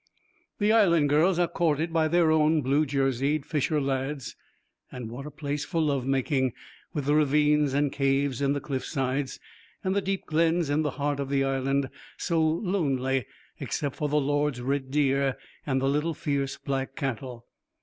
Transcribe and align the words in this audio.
The 0.57 0.71
Island 0.71 1.09
girls 1.09 1.37
are 1.37 1.47
courted 1.47 1.93
by 1.93 2.07
their 2.07 2.31
own 2.31 2.63
blue 2.63 2.87
jerseyed 2.87 3.45
fisher 3.45 3.79
lads 3.79 4.35
and 4.91 5.11
what 5.11 5.27
a 5.27 5.29
place 5.29 5.63
for 5.63 5.79
love 5.79 6.07
making, 6.07 6.53
with 6.91 7.05
the 7.05 7.13
ravines 7.13 7.75
and 7.75 7.91
caves 7.91 8.41
in 8.41 8.53
the 8.53 8.59
cliff 8.59 8.83
sides, 8.83 9.39
and 9.83 9.95
the 9.95 10.01
deep 10.01 10.25
glens 10.25 10.71
in 10.71 10.81
the 10.81 10.89
heart 10.97 11.19
of 11.19 11.29
the 11.29 11.43
Island, 11.43 11.87
so 12.17 12.41
lonely 12.41 13.27
except 13.59 13.95
for 13.95 14.09
the 14.09 14.15
lord's 14.19 14.59
red 14.59 14.89
deer 14.89 15.37
and 15.67 15.83
little 15.83 16.15
fierce 16.15 16.57
black 16.57 16.95
cattle. 16.95 17.45